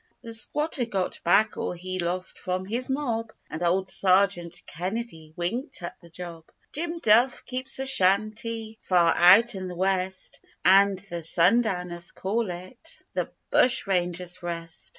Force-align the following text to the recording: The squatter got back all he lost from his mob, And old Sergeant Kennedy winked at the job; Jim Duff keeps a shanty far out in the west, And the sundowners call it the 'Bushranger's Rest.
The 0.23 0.33
squatter 0.33 0.85
got 0.85 1.19
back 1.23 1.57
all 1.57 1.73
he 1.73 1.99
lost 1.99 2.39
from 2.39 2.65
his 2.65 2.89
mob, 2.89 3.31
And 3.51 3.61
old 3.61 3.87
Sergeant 3.87 4.59
Kennedy 4.65 5.31
winked 5.35 5.83
at 5.83 5.95
the 6.01 6.09
job; 6.09 6.45
Jim 6.73 6.97
Duff 6.97 7.45
keeps 7.45 7.77
a 7.77 7.85
shanty 7.85 8.79
far 8.81 9.15
out 9.15 9.53
in 9.53 9.67
the 9.67 9.75
west, 9.75 10.39
And 10.65 10.97
the 11.11 11.21
sundowners 11.21 12.09
call 12.09 12.49
it 12.49 13.03
the 13.13 13.29
'Bushranger's 13.51 14.41
Rest. 14.41 14.89